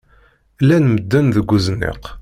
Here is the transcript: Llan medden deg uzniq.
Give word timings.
Llan 0.61 0.85
medden 0.93 1.27
deg 1.35 1.49
uzniq. 1.55 2.03